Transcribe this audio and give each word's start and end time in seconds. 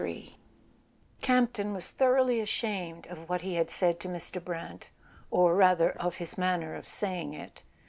XXIII 0.01 0.35
C 1.21 1.31
AMPTON 1.31 1.73
was 1.73 1.91
thoroughly 1.91 2.39
ashamed 2.39 3.05
of 3.05 3.29
what 3.29 3.41
he 3.41 3.53
had 3.53 3.69
said 3.69 3.99
to 3.99 4.07
MDr. 4.07 4.43
Brant, 4.43 4.89
or 5.29 5.53
rather 5.53 5.91
of 5.91 6.15
his 6.15 6.39
manner 6.39 6.73
of 6.73 6.87
saying 6.87 7.35
it. 7.35 7.61